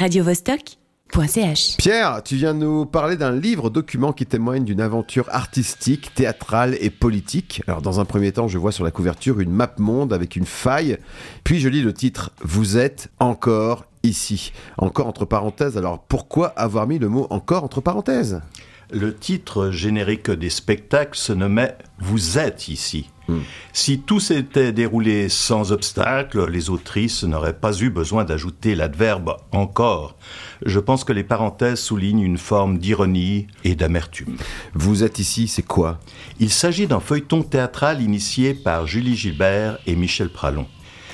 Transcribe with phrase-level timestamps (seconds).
[0.00, 1.76] radiovostok.ch.
[1.76, 6.88] Pierre, tu viens nous parler d'un livre document qui témoigne d'une aventure artistique, théâtrale et
[6.88, 7.62] politique.
[7.66, 10.46] Alors dans un premier temps, je vois sur la couverture une map monde avec une
[10.46, 10.96] faille,
[11.44, 14.54] puis je lis le titre Vous êtes encore ici.
[14.78, 15.76] Encore entre parenthèses.
[15.76, 18.40] Alors pourquoi avoir mis le mot encore entre parenthèses?
[18.92, 23.08] Le titre générique des spectacles se nommait Vous êtes ici.
[23.72, 30.16] Si tout s'était déroulé sans obstacle, les autrices n'auraient pas eu besoin d'ajouter l'adverbe encore.
[30.66, 34.36] Je pense que les parenthèses soulignent une forme d'ironie et d'amertume.
[34.74, 36.00] Vous êtes ici, c'est quoi?
[36.40, 40.66] Il s'agit d'un feuilleton théâtral initié par Julie Gilbert et Michel Pralon.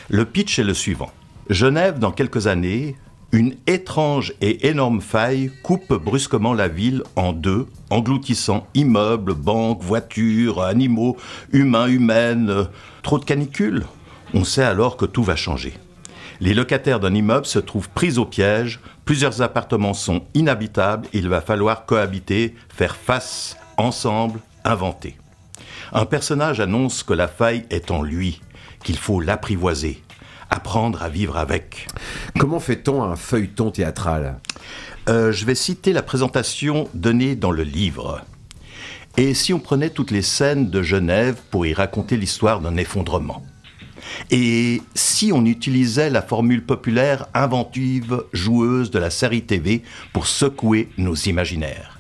[0.09, 1.11] Le pitch est le suivant.
[1.51, 2.97] Genève, dans quelques années,
[3.37, 10.63] une étrange et énorme faille coupe brusquement la ville en deux, engloutissant immeubles, banques, voitures,
[10.63, 11.19] animaux,
[11.53, 12.69] humains, humaines.
[13.03, 13.85] Trop de canicules
[14.33, 15.75] On sait alors que tout va changer.
[16.41, 21.43] Les locataires d'un immeuble se trouvent pris au piège, plusieurs appartements sont inhabitables, il va
[21.43, 25.19] falloir cohabiter, faire face, ensemble, inventer.
[25.93, 28.41] Un personnage annonce que la faille est en lui,
[28.83, 30.03] qu'il faut l'apprivoiser,
[30.57, 31.87] apprendre à vivre avec.
[32.39, 34.39] Comment fait-on un feuilleton théâtral?
[35.09, 38.23] Euh, je vais citer la présentation donnée dans le livre.
[39.19, 43.43] Et si on prenait toutes les scènes de Genève pour y raconter l'histoire d'un effondrement?
[44.31, 49.83] Et si on utilisait la formule populaire inventive, joueuse de la série TV
[50.13, 51.96] pour secouer nos imaginaires?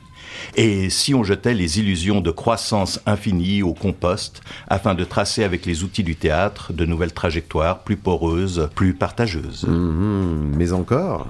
[0.55, 5.66] Et si on jetait les illusions de croissance infinie au compost afin de tracer avec
[5.66, 9.64] les outils du théâtre de nouvelles trajectoires plus poreuses, plus partageuses.
[9.64, 11.27] Mhm, Mais encore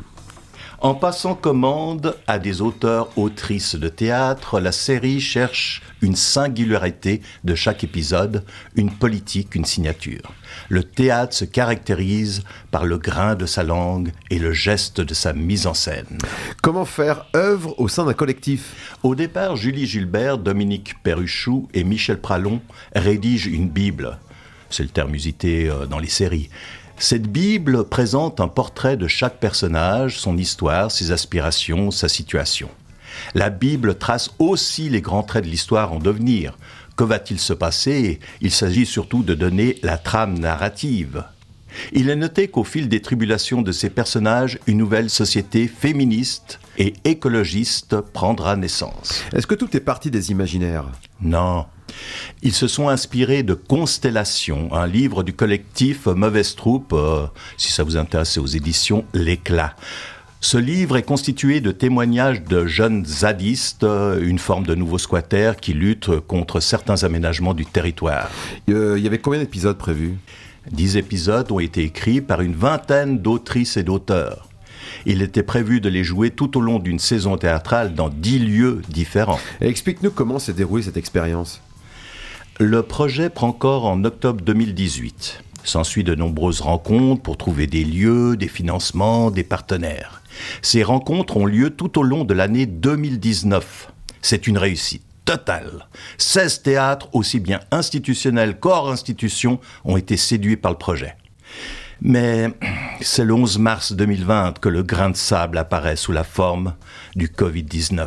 [0.80, 7.82] en passant commande à des auteurs-autrices de théâtre, la série cherche une singularité de chaque
[7.82, 10.32] épisode, une politique, une signature.
[10.68, 15.32] Le théâtre se caractérise par le grain de sa langue et le geste de sa
[15.32, 16.18] mise en scène.
[16.62, 18.98] Comment faire œuvre au sein d'un collectif?
[19.02, 22.60] Au départ, Julie Gilbert, Dominique Perruchou et Michel Pralon
[22.94, 24.18] rédigent une Bible.
[24.68, 26.50] C'est le terme usité euh, dans les séries.
[26.98, 32.70] Cette Bible présente un portrait de chaque personnage, son histoire, ses aspirations, sa situation.
[33.34, 36.56] La Bible trace aussi les grands traits de l'histoire en devenir.
[36.96, 38.18] Que va-t-il se passer?
[38.40, 41.24] Il s'agit surtout de donner la trame narrative.
[41.92, 46.94] Il est noté qu'au fil des tribulations de ces personnages, une nouvelle société féministe et
[47.04, 49.22] écologiste prendra naissance.
[49.34, 50.86] Est-ce que tout est parti des imaginaires?
[51.20, 51.66] Non.
[52.42, 57.26] Ils se sont inspirés de Constellation, un livre du collectif Mauvaise Troupe, euh,
[57.56, 59.74] si ça vous intéresse, c'est aux éditions L'Éclat.
[60.40, 65.56] Ce livre est constitué de témoignages de jeunes zadistes, euh, une forme de nouveaux squatters
[65.60, 68.30] qui luttent contre certains aménagements du territoire.
[68.68, 70.16] Euh, Il y avait combien d'épisodes prévus?
[70.70, 74.48] Dix épisodes ont été écrits par une vingtaine d'autrices et d'auteurs.
[75.04, 78.82] Il était prévu de les jouer tout au long d'une saison théâtrale dans dix lieux
[78.88, 79.38] différents.
[79.60, 81.60] Explique-nous comment s'est déroulée cette expérience.
[82.58, 85.42] Le projet prend corps en octobre 2018.
[85.62, 90.22] S'ensuit de nombreuses rencontres pour trouver des lieux, des financements, des partenaires.
[90.62, 93.92] Ces rencontres ont lieu tout au long de l'année 2019.
[94.22, 95.86] C'est une réussite totale.
[96.16, 101.14] 16 théâtres, aussi bien institutionnels qu'hors institutions, ont été séduits par le projet.
[102.00, 102.52] Mais
[103.00, 106.74] c'est le 11 mars 2020 que le grain de sable apparaît sous la forme
[107.14, 108.06] du Covid-19.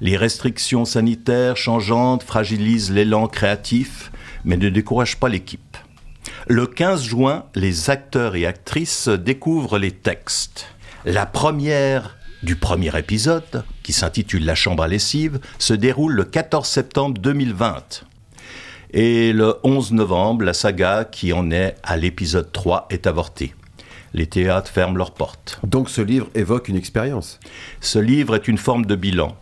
[0.00, 4.12] Les restrictions sanitaires changeantes fragilisent l'élan créatif,
[4.44, 5.76] mais ne découragent pas l'équipe.
[6.46, 10.66] Le 15 juin, les acteurs et actrices découvrent les textes.
[11.04, 16.66] La première du premier épisode, qui s'intitule La chambre à lessive, se déroule le 14
[16.66, 18.04] septembre 2020.
[18.90, 23.54] Et le 11 novembre, la saga qui en est à l'épisode 3 est avortée.
[24.14, 25.60] Les théâtres ferment leurs portes.
[25.62, 27.38] Donc ce livre évoque une expérience.
[27.82, 29.36] Ce livre est une forme de bilan.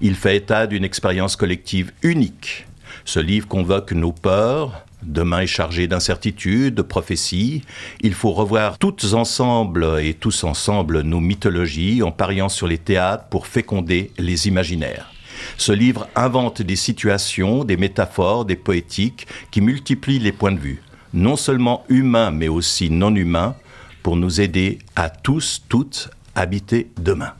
[0.00, 2.66] Il fait état d'une expérience collective unique.
[3.04, 4.84] Ce livre convoque nos peurs.
[5.02, 7.62] Demain est chargé d'incertitudes, de prophéties.
[8.02, 13.24] Il faut revoir toutes ensemble et tous ensemble nos mythologies en pariant sur les théâtres
[13.30, 15.12] pour féconder les imaginaires.
[15.56, 20.82] Ce livre invente des situations, des métaphores, des poétiques qui multiplient les points de vue,
[21.14, 23.54] non seulement humains mais aussi non humains,
[24.02, 27.34] pour nous aider à tous, toutes, habiter demain.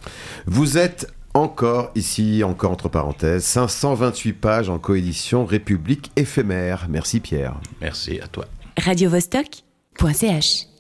[0.46, 6.87] Vous êtes encore ici, encore entre parenthèses, 528 pages en coédition République éphémère.
[6.88, 7.54] Merci Pierre.
[7.81, 8.46] Merci à toi.
[8.76, 10.71] radiovostok.ch